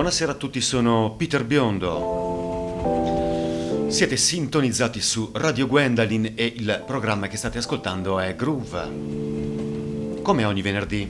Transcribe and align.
Buonasera 0.00 0.32
a 0.32 0.36
tutti, 0.36 0.62
sono 0.62 1.14
Peter 1.14 1.44
Biondo. 1.44 1.98
Siete 3.88 4.16
sintonizzati 4.16 4.98
su 4.98 5.28
Radio 5.34 5.66
Gwendolyn 5.66 6.32
e 6.36 6.54
il 6.56 6.84
programma 6.86 7.26
che 7.26 7.36
state 7.36 7.58
ascoltando 7.58 8.18
è 8.18 8.34
Groove. 8.34 10.22
Come 10.22 10.44
ogni 10.46 10.62
venerdì. 10.62 11.06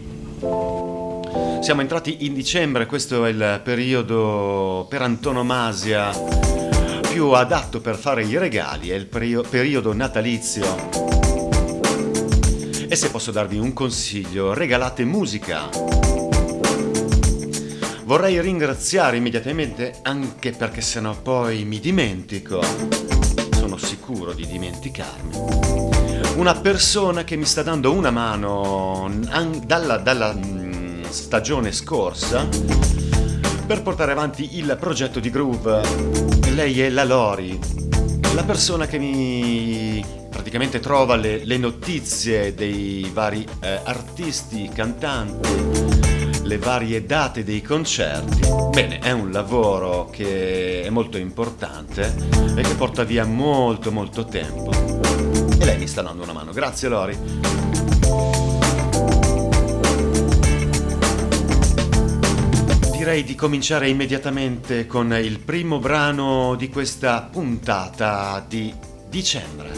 Siamo 1.60 1.82
entrati 1.82 2.26
in 2.26 2.34
dicembre, 2.34 2.86
questo 2.86 3.24
è 3.26 3.30
il 3.30 3.60
periodo 3.62 4.88
per 4.90 5.02
antonomasia 5.02 6.10
più 7.08 7.28
adatto 7.28 7.80
per 7.80 7.94
fare 7.94 8.24
i 8.24 8.36
regali, 8.38 8.88
è 8.88 8.96
il 8.96 9.06
periodo 9.06 9.94
natalizio. 9.94 10.98
E 12.88 12.96
se 12.96 13.08
posso 13.08 13.30
darvi 13.30 13.56
un 13.56 13.72
consiglio, 13.72 14.52
regalate 14.52 15.04
musica. 15.04 16.09
Vorrei 18.10 18.40
ringraziare 18.40 19.18
immediatamente, 19.18 20.00
anche 20.02 20.50
perché 20.50 20.80
sennò 20.80 21.14
poi 21.14 21.64
mi 21.64 21.78
dimentico. 21.78 22.60
Sono 23.52 23.76
sicuro 23.76 24.32
di 24.32 24.48
dimenticarmi. 24.48 25.36
Una 26.34 26.56
persona 26.56 27.22
che 27.22 27.36
mi 27.36 27.44
sta 27.44 27.62
dando 27.62 27.92
una 27.92 28.10
mano 28.10 29.08
dalla, 29.64 29.98
dalla 29.98 30.34
mm, 30.34 31.04
stagione 31.04 31.70
scorsa 31.70 32.48
per 33.64 33.80
portare 33.82 34.10
avanti 34.10 34.58
il 34.58 34.76
progetto 34.80 35.20
di 35.20 35.30
Groove. 35.30 35.80
Lei 36.52 36.80
è 36.80 36.90
la 36.90 37.04
Lori, 37.04 37.56
la 38.34 38.42
persona 38.42 38.86
che 38.86 38.98
mi 38.98 40.04
praticamente 40.28 40.80
trova 40.80 41.14
le, 41.14 41.44
le 41.44 41.58
notizie 41.58 42.54
dei 42.54 43.08
vari 43.14 43.46
eh, 43.60 43.78
artisti, 43.84 44.68
cantanti, 44.74 45.99
le 46.50 46.58
varie 46.58 47.06
date 47.06 47.44
dei 47.44 47.62
concerti. 47.62 48.40
Bene, 48.72 48.98
è 48.98 49.12
un 49.12 49.30
lavoro 49.30 50.10
che 50.10 50.82
è 50.82 50.90
molto 50.90 51.16
importante 51.16 52.12
e 52.56 52.62
che 52.62 52.74
porta 52.74 53.04
via 53.04 53.24
molto 53.24 53.92
molto 53.92 54.24
tempo. 54.24 54.72
E 54.72 55.64
lei 55.64 55.78
mi 55.78 55.86
sta 55.86 56.02
dando 56.02 56.24
una 56.24 56.32
mano. 56.32 56.50
Grazie 56.50 56.88
Lori. 56.88 57.18
direi 62.96 63.24
di 63.24 63.34
cominciare 63.34 63.88
immediatamente 63.88 64.86
con 64.86 65.14
il 65.14 65.38
primo 65.38 65.78
brano 65.78 66.54
di 66.54 66.68
questa 66.68 67.22
puntata 67.22 68.44
di 68.46 68.74
dicembre. 69.08 69.70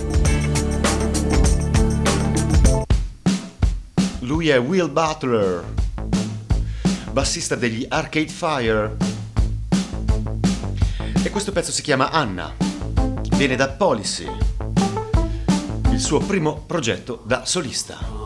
Lui 4.21 4.49
è 4.49 4.59
Will 4.59 4.91
Butler, 4.91 5.82
bassista 7.13 7.55
degli 7.55 7.85
Arcade 7.89 8.29
Fire. 8.29 8.97
E 11.23 11.31
questo 11.31 11.53
pezzo 11.53 11.71
si 11.71 11.83
chiama 11.83 12.11
Anna. 12.11 12.55
Viene 13.37 13.55
da 13.55 13.69
Policy, 13.69 14.27
il 15.91 16.01
suo 16.01 16.21
primo 16.21 16.65
progetto 16.67 17.23
da 17.25 17.45
solista. 17.45 18.22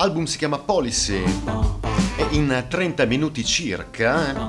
L'album 0.00 0.26
si 0.26 0.38
chiama 0.38 0.58
Policy 0.58 1.20
e 2.16 2.26
in 2.30 2.66
30 2.68 3.04
minuti 3.06 3.44
circa 3.44 4.48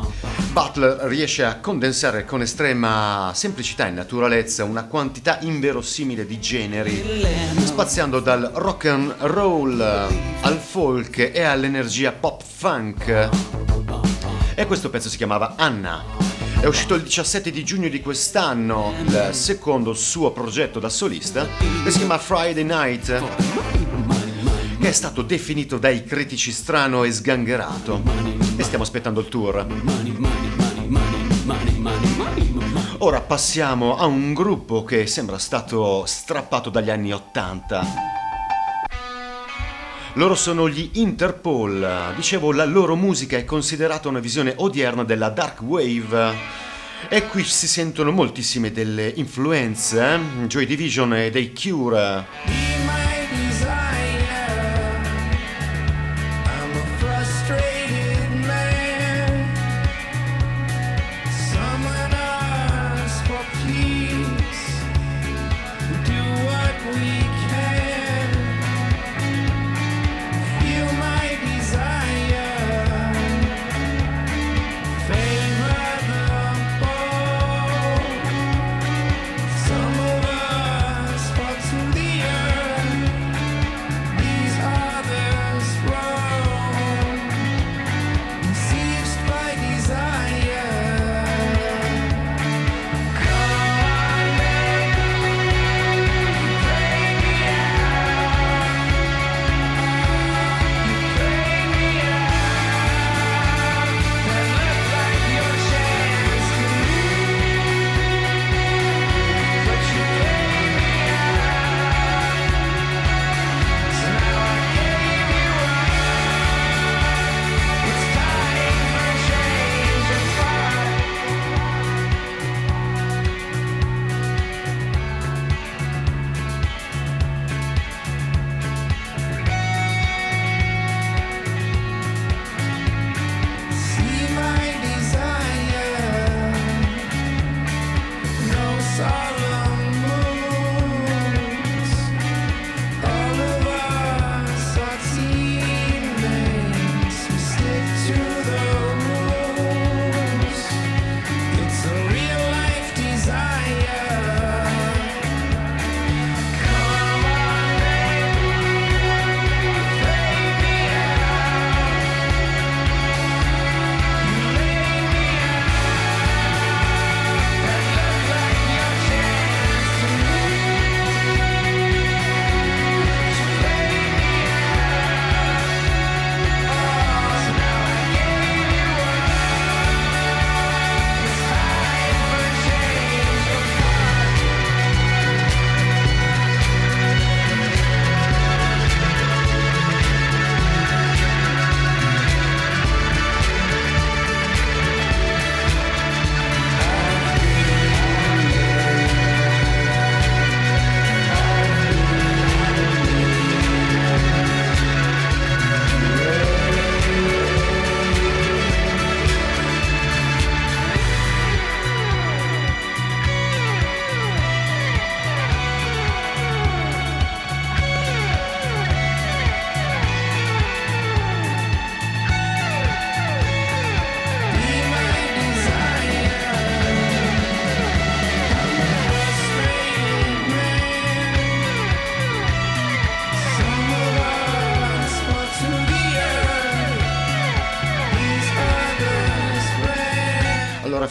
Butler 0.51 1.07
riesce 1.07 1.44
a 1.44 1.60
condensare 1.60 2.24
con 2.24 2.44
estrema 2.44 3.31
semplicità 3.34 3.88
e 3.88 3.90
naturalezza 3.90 4.63
una 4.63 4.84
quantità 4.84 5.40
inverosimile 5.42 6.28
di 6.28 6.40
generi, 6.40 7.04
spaziando 7.63 8.19
dal 8.19 8.51
rock 8.54 8.86
and 8.86 9.16
roll 9.22 9.81
al 9.81 10.57
folk 10.57 11.31
e 11.34 11.42
all'energia 11.42 12.12
pop 12.12 12.44
funk. 12.44 13.30
E 14.54 14.66
questo 14.68 14.92
pezzo 14.92 15.10
si 15.10 15.18
chiamava 15.18 15.56
Anna. 15.57 16.04
È 16.60 16.68
uscito 16.68 16.94
il 16.94 17.01
17 17.01 17.50
di 17.50 17.63
giugno 17.63 17.90
di 17.90 18.01
quest'anno, 18.01 18.94
il 19.04 19.30
secondo 19.31 19.94
suo 19.94 20.31
progetto 20.31 20.80
da 20.80 20.90
solista, 20.90 21.48
che 21.84 21.90
si 21.90 21.98
chiama 21.98 22.19
Friday 22.19 22.63
Night 22.63 23.79
è 24.89 24.91
stato 24.91 25.21
definito 25.21 25.77
dai 25.77 26.03
critici 26.03 26.51
strano 26.51 27.03
e 27.03 27.12
sgangherato. 27.12 28.01
E 28.56 28.63
stiamo 28.63 28.83
aspettando 28.83 29.19
il 29.19 29.30
tour. 29.30 29.68
Ora 32.97 33.21
passiamo 33.21 33.97
a 33.97 34.07
un 34.07 34.33
gruppo 34.33 34.83
che 34.83 35.06
sembra 35.06 35.38
stato 35.38 36.06
strappato 36.07 36.71
dagli 36.71 36.89
anni 36.89 37.13
Ottanta. 37.13 37.86
Loro 40.13 40.33
sono 40.33 40.68
gli 40.68 40.89
Interpol. 40.94 42.13
Dicevo, 42.15 42.51
la 42.51 42.65
loro 42.65 42.95
musica 42.95 43.38
è 43.38 43.45
considerata 43.45 44.09
una 44.09 44.19
visione 44.19 44.56
odierna 44.57 45.03
della 45.03 45.30
dark 45.30 45.62
wave. 45.62 46.33
E 47.07 47.27
qui 47.27 47.44
si 47.44 47.68
sentono 47.68 48.09
moltissime 48.09 48.71
delle 48.71 49.07
influenze, 49.07 50.15
eh? 50.15 50.47
Joy 50.47 50.65
Division 50.65 51.13
e 51.13 51.30
dei 51.30 51.53
Cure. 51.53 52.88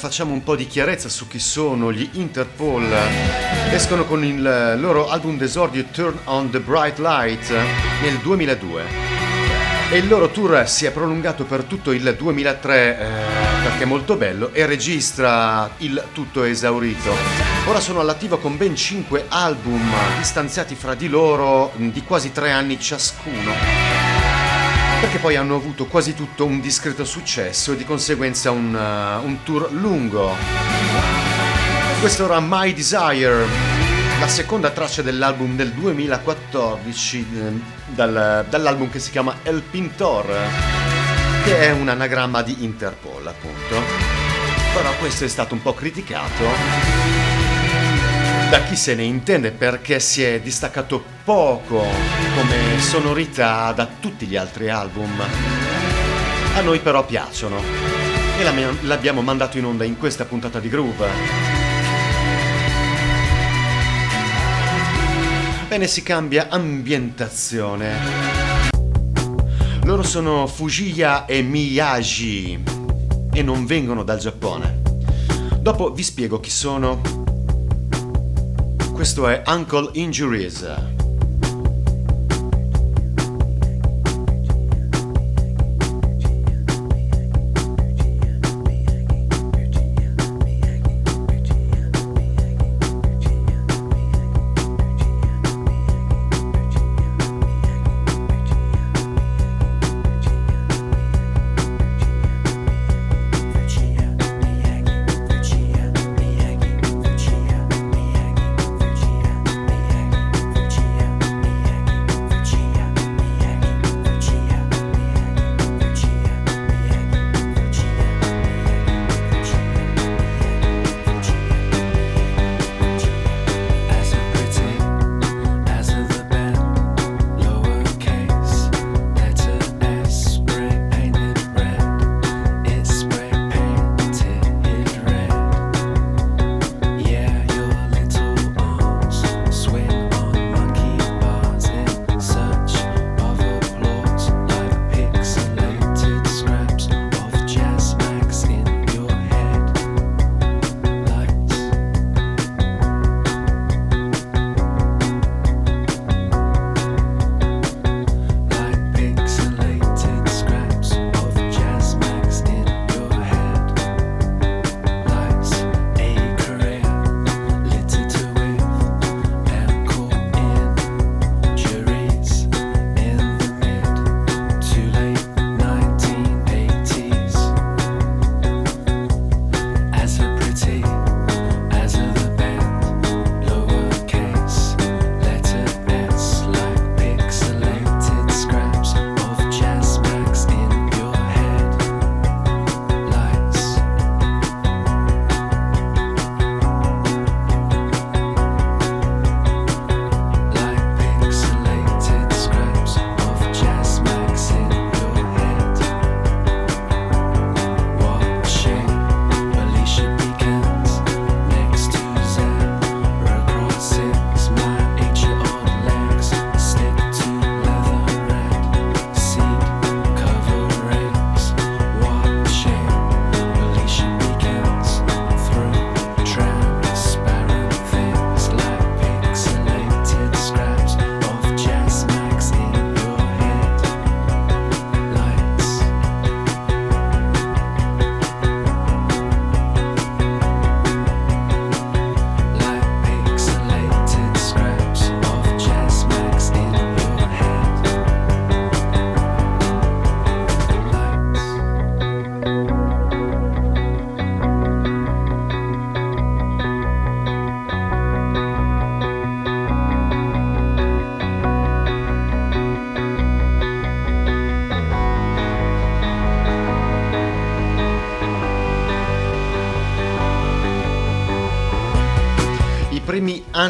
Facciamo 0.09 0.33
un 0.33 0.43
po' 0.43 0.57
di 0.57 0.67
chiarezza 0.67 1.11
su 1.11 1.29
chi 1.29 1.39
sono 1.39 1.93
gli 1.93 2.09
Interpol. 2.13 2.97
Escono 3.71 4.07
con 4.07 4.25
il 4.25 4.41
loro 4.41 5.11
album 5.11 5.37
d'esordio 5.37 5.85
Turn 5.93 6.19
on 6.25 6.49
the 6.49 6.61
Bright 6.61 6.99
Light 6.99 7.51
nel 8.01 8.17
2002. 8.17 8.85
E 9.91 9.99
il 9.99 10.09
loro 10.09 10.31
tour 10.31 10.67
si 10.67 10.87
è 10.87 10.93
prolungato 10.93 11.45
per 11.45 11.65
tutto 11.65 11.93
il 11.93 12.15
2003 12.17 12.99
eh, 12.99 13.07
perché 13.63 13.83
è 13.83 13.87
molto 13.87 14.17
bello 14.17 14.51
e 14.55 14.65
registra 14.65 15.69
il 15.79 16.03
tutto 16.15 16.43
esaurito. 16.43 17.15
Ora 17.67 17.79
sono 17.79 18.01
all'attivo 18.01 18.39
con 18.39 18.57
ben 18.57 18.75
5 18.75 19.27
album 19.29 19.93
distanziati 20.17 20.75
fra 20.75 20.95
di 20.95 21.09
loro 21.09 21.71
di 21.77 22.03
quasi 22.03 22.33
3 22.33 22.51
anni 22.51 22.81
ciascuno 22.81 24.08
perché 25.01 25.19
poi 25.19 25.37
hanno 25.37 25.55
avuto 25.55 25.87
quasi 25.87 26.15
tutto 26.15 26.45
un 26.45 26.61
discreto 26.61 27.05
successo 27.05 27.73
e 27.73 27.77
di 27.77 27.85
conseguenza 27.85 28.51
un, 28.51 28.75
uh, 28.75 29.25
un 29.25 29.43
tour 29.45 29.71
lungo. 29.73 30.35
Questo 32.01 32.25
era 32.25 32.41
My 32.41 32.73
Desire, 32.73 33.47
la 34.19 34.29
seconda 34.29 34.71
traccia 34.71 35.03
dell'album 35.03 35.57
del 35.57 35.71
2014, 35.73 37.27
eh, 37.35 37.61
dal, 37.87 38.47
dall'album 38.49 38.91
che 38.91 38.99
si 38.99 39.11
chiama 39.11 39.37
El 39.43 39.63
Pintor, 39.63 40.27
che 41.45 41.61
è 41.61 41.71
un 41.71 41.89
anagramma 41.89 42.43
di 42.43 42.65
Interpol 42.65 43.27
appunto. 43.27 43.83
Però 44.75 44.93
questo 44.99 45.25
è 45.25 45.29
stato 45.29 45.55
un 45.55 45.63
po' 45.63 45.75
criticato 45.75 46.98
da 48.51 48.63
chi 48.63 48.77
se 48.77 48.95
ne 48.95 49.03
intende 49.03 49.51
perché 49.51 50.01
si 50.01 50.23
è 50.23 50.41
distaccato 50.41 51.05
poco 51.23 51.85
come 52.35 52.81
sonorità 52.81 53.73
da 53.73 53.87
tutti 53.87 54.25
gli 54.27 54.37
altri 54.37 54.71
album. 54.71 55.11
A 56.55 56.61
noi 56.63 56.79
però 56.79 57.05
piacciono 57.05 57.61
e 58.39 58.45
l'abbiamo 58.83 59.21
mandato 59.21 59.59
in 59.59 59.67
onda 59.67 59.85
in 59.85 59.99
questa 59.99 60.25
puntata 60.25 60.61
di 60.61 60.69
Groove. 60.71 61.09
Bene, 65.69 65.87
si 65.87 66.03
cambia 66.03 66.49
ambientazione. 66.49 67.97
Loro 69.83 70.03
sono 70.03 70.47
Fujiya 70.47 71.27
e 71.27 71.43
Miyagi 71.43 72.63
e 73.31 73.43
non 73.43 73.67
vengono 73.67 74.05
dal 74.05 74.19
Giappone. 74.19 74.81
Dopo 75.61 75.93
vi 75.93 76.03
spiego 76.03 76.41
chi 76.41 76.51
sono 76.51 77.27
questo 78.99 79.29
è 79.29 79.45
Uncle 79.47 79.91
Injuries. 79.93 81.08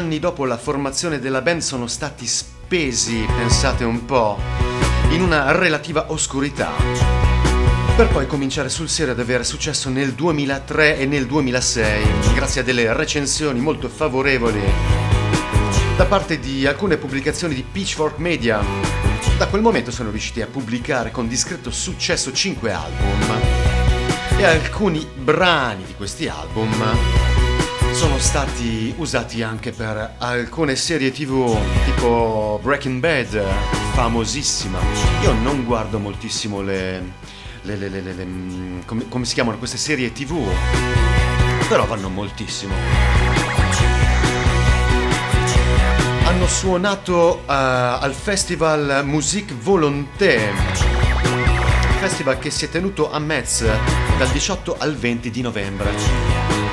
Anni 0.09 0.17
dopo 0.19 0.43
la 0.45 0.57
formazione 0.57 1.19
della 1.19 1.43
band 1.43 1.61
sono 1.61 1.85
stati 1.85 2.25
spesi, 2.25 3.27
pensate 3.27 3.83
un 3.83 4.05
po', 4.05 4.39
in 5.11 5.21
una 5.21 5.51
relativa 5.51 6.05
oscurità, 6.11 6.71
per 7.95 8.07
poi 8.07 8.25
cominciare 8.25 8.69
sul 8.69 8.89
serio 8.89 9.13
ad 9.13 9.19
avere 9.19 9.43
successo 9.43 9.87
nel 9.89 10.13
2003 10.13 10.97
e 10.97 11.05
nel 11.05 11.27
2006, 11.27 12.33
grazie 12.33 12.61
a 12.61 12.63
delle 12.63 12.91
recensioni 12.91 13.59
molto 13.59 13.87
favorevoli 13.87 14.61
da 15.95 16.05
parte 16.05 16.39
di 16.39 16.65
alcune 16.65 16.97
pubblicazioni 16.97 17.53
di 17.53 17.63
Pitchfork 17.63 18.17
Media. 18.17 18.63
Da 19.37 19.45
quel 19.45 19.61
momento 19.61 19.91
sono 19.91 20.09
riusciti 20.09 20.41
a 20.41 20.47
pubblicare 20.47 21.11
con 21.11 21.27
discreto 21.27 21.69
successo 21.69 22.33
5 22.33 22.71
album 22.71 23.41
e 24.37 24.43
alcuni 24.43 25.07
brani 25.13 25.83
di 25.85 25.93
questi 25.93 26.27
album 26.27 27.28
sono 27.99 28.17
stati 28.17 28.93
usati 28.95 29.43
anche 29.43 29.73
per 29.73 30.15
alcune 30.19 30.77
serie 30.77 31.11
tv 31.11 31.53
tipo 31.83 32.57
Breaking 32.63 33.01
Bad, 33.01 33.43
famosissima. 33.91 34.79
Io 35.21 35.33
non 35.33 35.65
guardo 35.65 35.99
moltissimo 35.99 36.61
le... 36.61 37.03
le, 37.63 37.75
le, 37.75 37.89
le, 37.89 38.25
mm, 38.25 38.79
come, 38.85 39.09
come 39.09 39.25
si 39.25 39.33
chiamano 39.33 39.57
queste 39.57 39.75
serie 39.75 40.13
tv, 40.13 40.47
però 41.67 41.85
vanno 41.87 42.07
moltissimo. 42.07 42.73
Hanno 46.23 46.47
suonato 46.47 47.41
uh, 47.41 47.43
al 47.47 48.13
festival 48.13 49.01
Musique 49.03 49.53
Volonté, 49.61 50.53
festival 51.99 52.39
che 52.39 52.49
si 52.49 52.63
è 52.63 52.69
tenuto 52.69 53.11
a 53.11 53.19
Metz 53.19 53.65
dal 54.17 54.29
18 54.29 54.77
al 54.79 54.95
20 54.95 55.29
di 55.29 55.41
novembre 55.41 56.68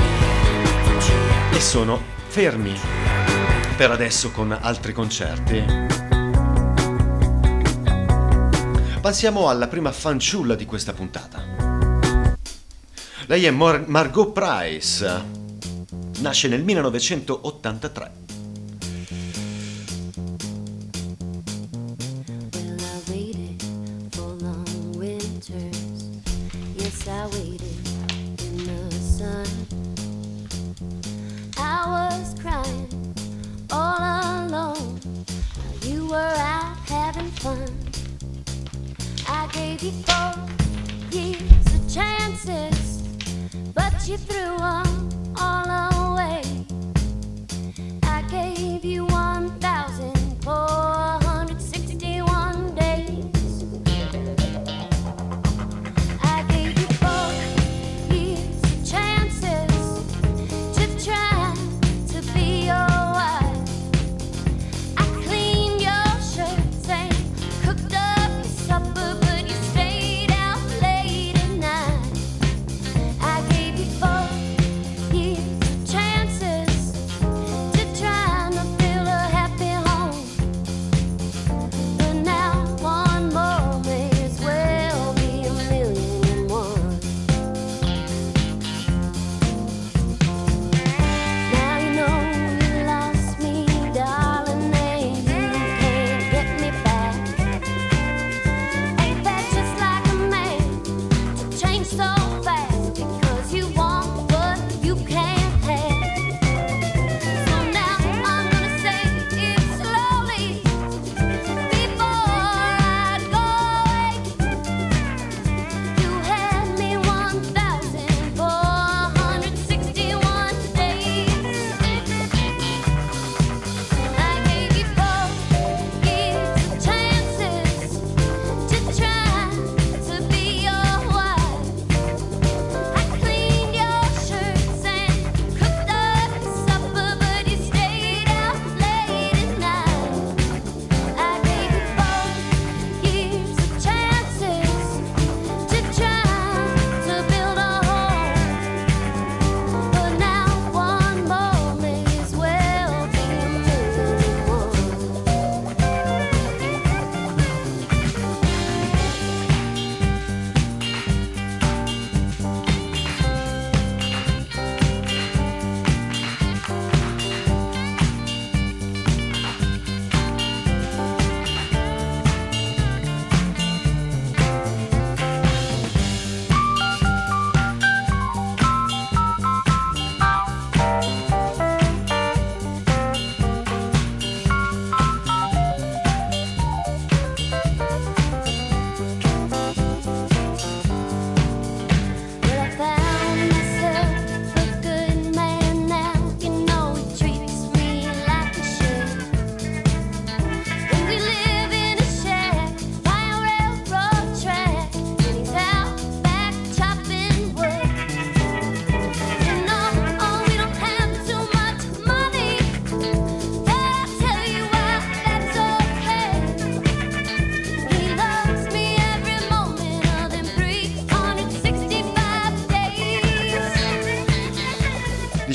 e 1.56 1.60
sono 1.60 2.02
fermi 2.26 2.78
per 3.78 3.90
adesso 3.90 4.30
con 4.30 4.52
altri 4.52 4.92
concerti. 4.92 5.64
Passiamo 9.00 9.48
alla 9.48 9.66
prima 9.66 9.90
fanciulla 9.90 10.54
di 10.54 10.66
questa 10.66 10.92
puntata. 10.92 11.42
Lei 13.24 13.46
è 13.46 13.50
Mar- 13.50 13.88
Margot 13.88 14.32
Price, 14.32 15.24
nasce 16.18 16.48
nel 16.48 16.62
1983. 16.62 18.25
you 44.08 44.16
through 44.18 44.56
all 44.60 44.95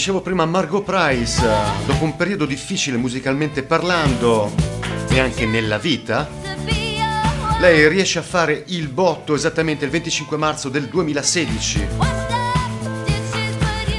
Dicevo 0.01 0.21
prima 0.21 0.47
Margot 0.47 0.83
Price, 0.83 1.39
dopo 1.85 2.05
un 2.05 2.15
periodo 2.15 2.47
difficile 2.47 2.97
musicalmente 2.97 3.61
parlando 3.61 4.51
e 5.07 5.19
anche 5.19 5.45
nella 5.45 5.77
vita, 5.77 6.27
lei 7.59 7.87
riesce 7.87 8.17
a 8.17 8.23
fare 8.23 8.63
il 8.69 8.87
botto 8.87 9.35
esattamente 9.35 9.85
il 9.85 9.91
25 9.91 10.37
marzo 10.37 10.69
del 10.69 10.87
2016. 10.87 11.87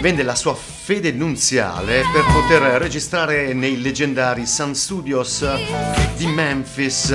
vende 0.00 0.24
la 0.24 0.34
sua 0.34 0.56
fede 0.56 1.12
nunziale 1.12 2.02
per 2.12 2.24
poter 2.32 2.62
registrare 2.80 3.52
nei 3.52 3.80
leggendari 3.80 4.44
Sun 4.44 4.74
Studios 4.74 5.46
di 6.16 6.26
Memphis 6.26 7.10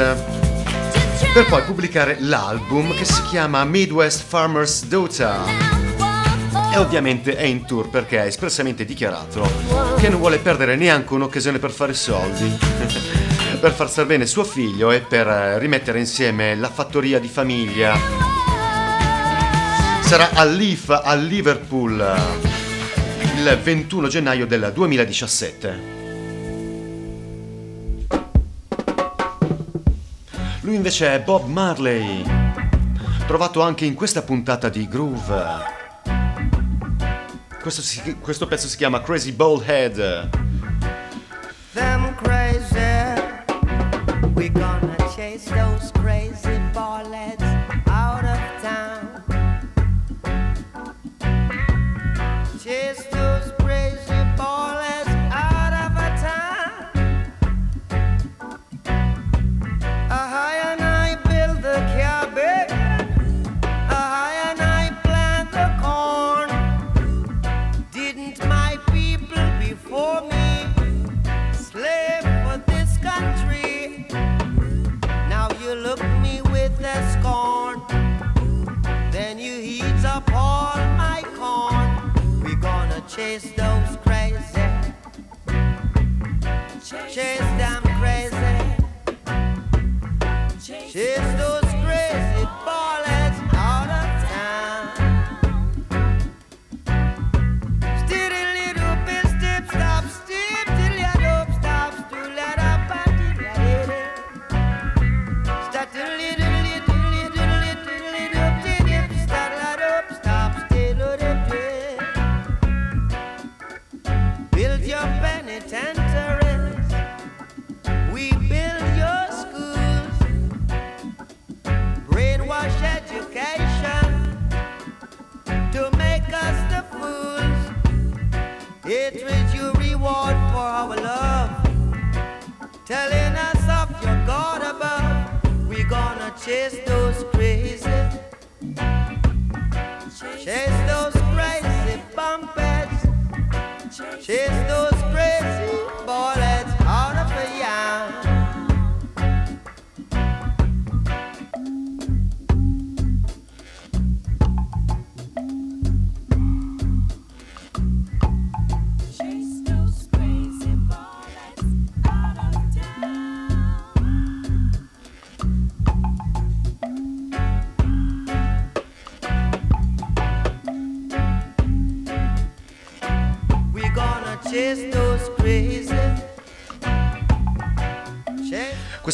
per 1.33 1.45
poi 1.49 1.61
pubblicare 1.63 2.19
l'album 2.21 2.95
che 2.95 3.03
si 3.03 3.21
chiama 3.23 3.65
Midwest 3.65 4.23
Farmer's 4.25 4.85
Daughter. 4.85 5.76
E 6.73 6.77
ovviamente 6.77 7.35
è 7.35 7.43
in 7.43 7.65
tour 7.65 7.89
perché 7.89 8.19
ha 8.19 8.25
espressamente 8.25 8.85
dichiarato 8.85 9.49
che 9.97 10.09
non 10.09 10.19
vuole 10.19 10.39
perdere 10.39 10.75
neanche 10.75 11.13
un'occasione 11.13 11.59
per 11.59 11.71
fare 11.71 11.93
soldi, 11.93 12.49
per 13.59 13.71
far 13.73 13.89
star 13.89 14.05
bene 14.05 14.25
suo 14.25 14.43
figlio 14.43 14.91
e 14.91 14.99
per 14.99 15.25
rimettere 15.59 15.99
insieme 15.99 16.55
la 16.55 16.69
fattoria 16.69 17.19
di 17.19 17.27
famiglia. 17.27 17.97
Sarà 20.01 20.29
a 20.33 20.43
Leaf 20.45 20.89
a 20.89 21.13
Liverpool 21.15 22.15
il 23.37 23.59
21 23.61 24.07
gennaio 24.07 24.47
del 24.47 24.71
2017. 24.73 25.95
Lui 30.61 30.75
invece 30.75 31.13
è 31.13 31.21
Bob 31.21 31.47
Marley, 31.47 32.23
trovato 33.25 33.61
anche 33.61 33.85
in 33.85 33.93
questa 33.93 34.21
puntata 34.21 34.69
di 34.69 34.87
Groove. 34.87 35.76
Questo, 37.67 37.83
si, 37.83 38.15
questo 38.21 38.47
pezzo 38.47 38.65
si 38.69 38.77
chiama 38.77 39.01
Crazy 39.01 39.33
Bald 39.33 39.67
Head. 39.67 40.29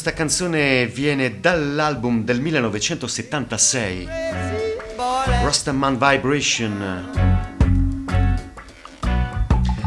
Questa 0.04 0.22
canzone 0.22 0.86
viene 0.88 1.40
dall'album 1.40 2.26
del 2.26 2.42
1976, 2.42 4.04
crazy 4.04 4.76
bullets. 4.98 5.44
Rastaman 5.44 5.94
Vibration. 5.94 7.10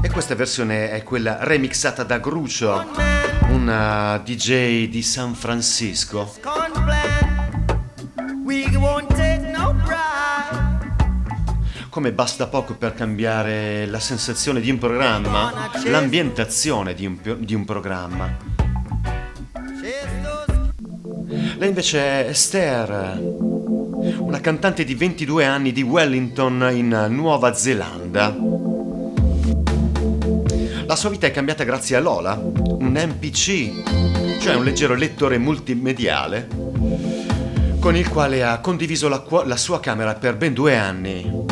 E 0.01 0.11
questa 0.11 0.35
versione 0.35 0.91
è 0.93 1.03
quella 1.03 1.45
remixata 1.45 2.03
da 2.03 2.17
Grucio, 2.17 2.83
un 3.51 3.69
uh, 3.69 4.23
DJ 4.25 4.89
di 4.89 5.03
San 5.03 5.35
Francisco. 5.35 6.35
Come 11.91 12.13
basta 12.13 12.47
poco 12.47 12.75
per 12.75 12.95
cambiare 12.95 13.85
la 13.85 14.01
sensazione 14.01 14.61
di 14.61 14.71
un 14.71 14.79
programma, 14.79 15.71
l'ambientazione 15.85 16.95
di 16.95 17.05
un, 17.05 17.19
di 17.39 17.55
un 17.55 17.67
programma. 17.67 18.46
Lei 21.59 21.69
invece 21.69 21.99
è 21.99 22.29
Esther, 22.29 23.19
una 23.19 24.41
cantante 24.41 24.85
di 24.85 24.95
22 24.95 25.47
anni 25.47 25.73
di 25.73 25.81
Wellington 25.81 26.69
in 26.75 27.07
Nuova 27.09 27.55
Zelanda. 27.55 28.37
La 30.87 30.97
sua 30.97 31.09
vita 31.09 31.27
è 31.27 31.31
cambiata 31.31 31.65
grazie 31.65 31.97
a 31.97 32.01
Lola, 32.01 32.35
un 32.35 32.93
MPC, 32.93 34.39
cioè 34.39 34.55
un 34.55 34.65
leggero 34.65 34.95
lettore 34.95 35.39
multimediale, 35.39 36.47
con 37.81 37.97
il 37.97 38.09
quale 38.11 38.45
ha 38.45 38.61
condiviso 38.61 39.09
la, 39.09 39.25
la 39.47 39.57
sua 39.57 39.81
camera 39.81 40.15
per 40.15 40.37
ben 40.37 40.53
due 40.53 40.77
anni. 40.77 41.46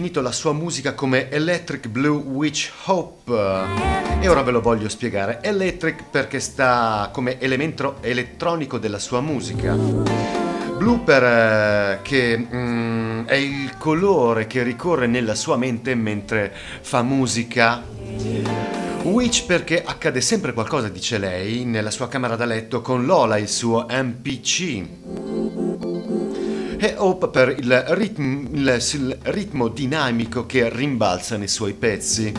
Definito 0.00 0.22
la 0.22 0.32
sua 0.32 0.54
musica 0.54 0.94
come 0.94 1.28
Electric 1.28 1.86
Blue 1.88 2.16
Witch 2.16 2.72
Hope 2.86 3.34
e 4.18 4.28
ora 4.28 4.40
ve 4.40 4.50
lo 4.50 4.62
voglio 4.62 4.88
spiegare. 4.88 5.40
Electric 5.42 6.04
perché 6.10 6.40
sta 6.40 7.10
come 7.12 7.38
elemento 7.38 7.98
elettronico 8.00 8.78
della 8.78 8.98
sua 8.98 9.20
musica. 9.20 9.74
Blu 9.74 11.04
perché 11.04 12.38
mm, 12.38 13.26
è 13.26 13.34
il 13.34 13.76
colore 13.76 14.46
che 14.46 14.62
ricorre 14.62 15.06
nella 15.06 15.34
sua 15.34 15.58
mente 15.58 15.94
mentre 15.94 16.50
fa 16.80 17.02
musica. 17.02 17.82
Witch 19.02 19.44
perché 19.44 19.84
accade 19.84 20.22
sempre 20.22 20.54
qualcosa, 20.54 20.88
dice 20.88 21.18
lei, 21.18 21.66
nella 21.66 21.90
sua 21.90 22.08
camera 22.08 22.36
da 22.36 22.46
letto 22.46 22.80
con 22.80 23.04
Lola, 23.04 23.36
il 23.36 23.48
suo 23.48 23.84
MPC 23.90 25.29
e 26.82 26.94
Hope 26.96 27.28
per 27.28 27.54
il 27.58 27.84
ritmo, 27.88 28.48
il- 28.52 29.18
ritmo 29.24 29.68
dinamico 29.68 30.46
che 30.46 30.70
rimbalza 30.70 31.36
nei 31.36 31.46
suoi 31.46 31.74
pezzi. 31.74 32.32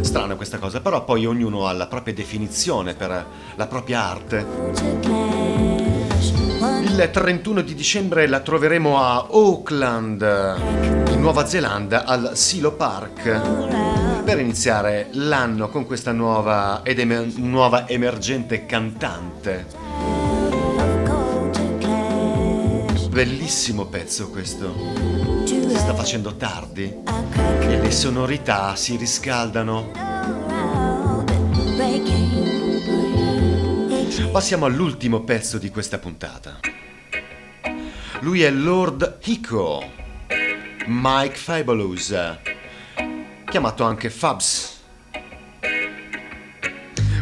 Strana 0.00 0.34
questa 0.34 0.56
cosa, 0.56 0.80
però 0.80 1.04
poi 1.04 1.26
ognuno 1.26 1.66
ha 1.66 1.72
la 1.72 1.86
propria 1.86 2.14
definizione 2.14 2.94
per 2.94 3.26
la 3.54 3.66
propria 3.66 4.02
arte. 4.02 4.46
Il 6.84 7.10
31 7.12 7.60
di 7.60 7.74
dicembre 7.74 8.26
la 8.26 8.40
troveremo 8.40 8.98
a 8.98 9.26
Auckland, 9.30 10.54
in 11.10 11.20
Nuova 11.20 11.46
Zelanda, 11.46 12.04
al 12.06 12.30
Silo 12.32 12.72
Park, 12.72 14.22
per 14.24 14.40
iniziare 14.40 15.08
l'anno 15.12 15.68
con 15.68 15.84
questa 15.84 16.12
nuova 16.12 16.80
ed 16.82 16.98
emer- 16.98 17.36
nuova 17.36 17.86
emergente 17.86 18.64
cantante. 18.64 19.85
Bellissimo 23.16 23.86
pezzo 23.86 24.28
questo. 24.28 24.74
Si 25.46 25.74
sta 25.74 25.94
facendo 25.94 26.36
tardi 26.36 26.82
e 26.82 27.80
le 27.80 27.90
sonorità 27.90 28.76
si 28.76 28.96
riscaldano. 28.96 29.90
Passiamo 34.30 34.66
all'ultimo 34.66 35.22
pezzo 35.22 35.56
di 35.56 35.70
questa 35.70 35.98
puntata. 35.98 36.60
Lui 38.20 38.42
è 38.42 38.50
Lord 38.50 39.20
Hiko, 39.24 39.82
Mike 40.84 41.36
Fabulous, 41.36 42.14
chiamato 43.46 43.82
anche 43.82 44.10
Fabs. 44.10 44.78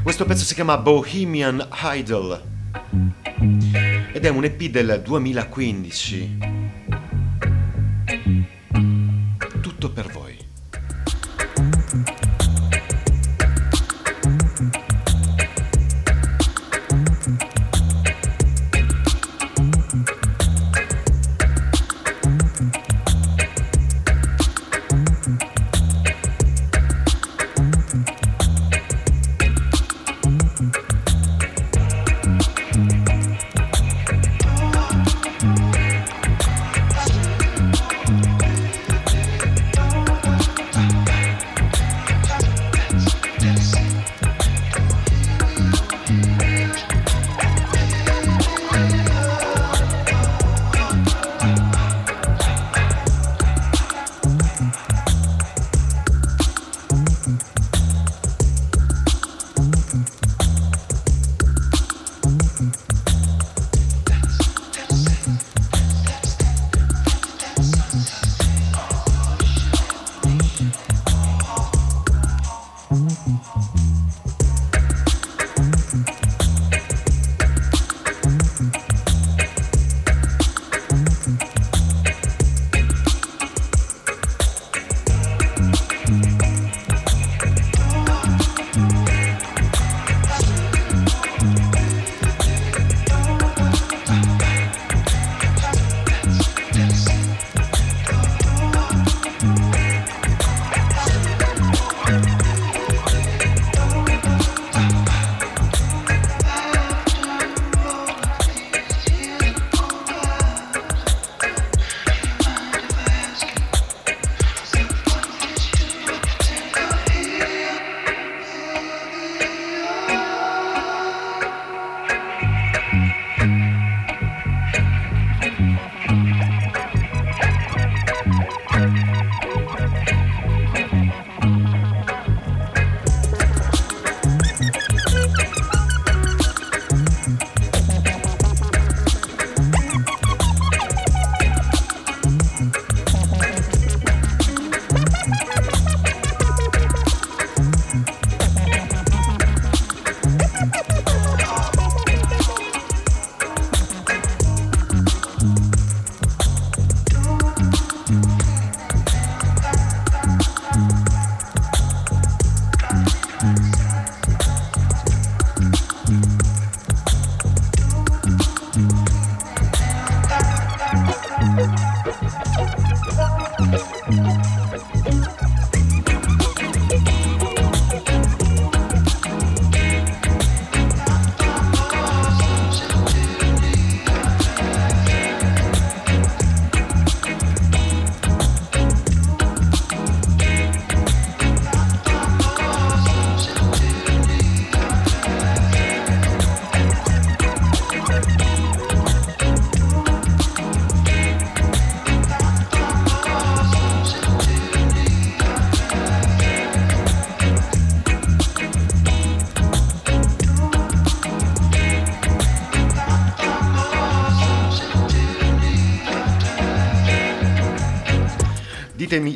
Questo 0.03 0.25
pezzo 0.25 0.43
si 0.43 0.55
chiama 0.55 0.77
Bohemian 0.77 1.69
Idol 1.85 3.23
ed 4.25 4.31
è 4.31 4.35
un 4.35 4.45
EP 4.45 4.71
del 4.71 5.03
2015. 5.05 6.54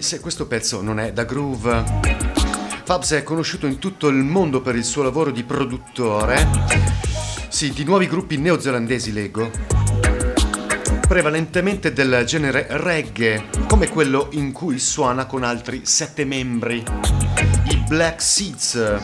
Se 0.09 0.21
questo 0.21 0.47
pezzo 0.47 0.81
non 0.81 0.99
è 0.99 1.13
da 1.13 1.25
groove. 1.25 1.85
Fabs 2.85 3.13
è 3.13 3.23
conosciuto 3.23 3.67
in 3.67 3.79
tutto 3.79 4.09
il 4.09 4.17
mondo 4.17 4.63
per 4.63 4.75
il 4.75 4.83
suo 4.83 5.03
lavoro 5.03 5.31
di 5.31 5.45
produttore. 5.45 6.49
Sì, 7.51 7.73
di 7.75 7.85
nuovi 7.85 8.07
gruppi 8.07 8.39
neozelandesi 8.39 9.13
leggo. 9.13 9.51
Prevalentemente 11.07 11.93
del 11.93 12.23
genere 12.25 12.69
reggae, 12.71 13.51
come 13.69 13.91
quello 13.91 14.29
in 14.31 14.53
cui 14.53 14.79
suona 14.79 15.27
con 15.27 15.43
altri 15.43 15.83
sette 15.85 16.25
membri, 16.25 16.83
i 17.65 17.85
Black 17.87 18.23
Seeds. 18.23 19.01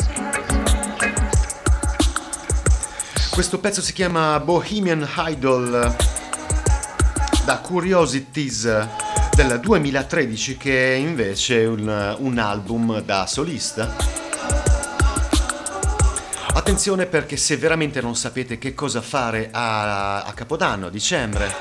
Questo 3.31 3.59
pezzo 3.59 3.83
si 3.83 3.93
chiama 3.93 4.41
Bohemian 4.41 5.07
Idol 5.19 5.95
da 7.45 7.59
Curiosities 7.59 9.04
del 9.35 9.59
2013 9.59 10.57
che 10.57 10.95
è 10.95 10.97
invece 10.97 11.65
un, 11.65 12.17
un 12.19 12.39
album 12.39 13.01
da 13.01 13.27
solista. 13.27 13.97
Attenzione 16.53 17.07
perché 17.07 17.37
se 17.37 17.57
veramente 17.57 18.01
non 18.01 18.15
sapete 18.15 18.59
che 18.59 18.75
cosa 18.75 19.01
fare 19.01 19.49
a, 19.51 20.23
a 20.23 20.33
Capodanno, 20.35 20.87
a 20.87 20.91
dicembre, 20.91 21.53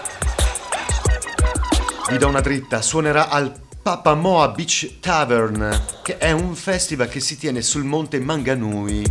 vi 2.10 2.18
do 2.18 2.28
una 2.28 2.42
dritta, 2.42 2.82
suonerà 2.84 3.30
al 3.30 3.52
Papamoa 3.82 4.50
Beach 4.50 5.00
Tavern, 5.00 5.86
che 6.04 6.18
è 6.18 6.32
un 6.32 6.54
festival 6.56 7.10
che 7.10 7.20
si 7.20 7.38
tiene 7.38 7.64
sul 7.64 7.86
monte 7.86 8.20
Manganui, 8.20 9.04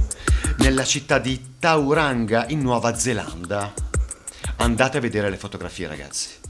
nella 0.58 0.84
città 0.84 1.18
di 1.18 1.56
Tauranga, 1.58 2.46
in 2.48 2.60
Nuova 2.60 2.96
Zelanda. 2.96 3.72
Andate 4.56 4.98
a 4.98 5.00
vedere 5.00 5.30
le 5.30 5.36
fotografie, 5.36 5.88
ragazzi. 5.88 6.41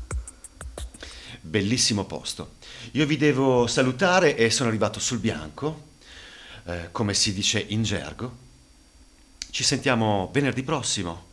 Bellissimo 1.44 2.04
posto. 2.04 2.54
Io 2.92 3.04
vi 3.04 3.16
devo 3.16 3.66
salutare 3.66 4.36
e 4.36 4.48
sono 4.48 4.68
arrivato 4.68 5.00
sul 5.00 5.18
bianco, 5.18 5.88
eh, 6.66 6.88
come 6.92 7.14
si 7.14 7.34
dice 7.34 7.58
in 7.58 7.82
gergo. 7.82 8.36
Ci 9.50 9.64
sentiamo 9.64 10.30
venerdì 10.32 10.62
prossimo. 10.62 11.30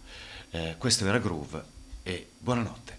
Eh, 0.49 0.75
questo 0.79 1.05
era 1.05 1.19
Groove 1.19 1.63
e 2.01 2.29
buonanotte. 2.39 2.98